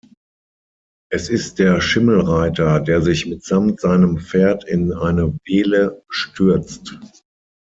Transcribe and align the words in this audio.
Es 1.11 1.29
ist 1.29 1.59
der 1.59 1.79
Schimmelreiter, 1.79 2.79
der 2.79 3.03
sich 3.03 3.27
mitsamt 3.27 3.81
seinem 3.81 4.17
Pferd 4.17 4.63
in 4.63 4.91
eine 4.93 5.37
Wehle 5.45 6.01
stürzt. 6.09 6.97